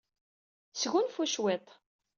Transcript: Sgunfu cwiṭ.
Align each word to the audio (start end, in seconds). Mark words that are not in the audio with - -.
Sgunfu 0.79 1.23
cwiṭ. 1.33 1.67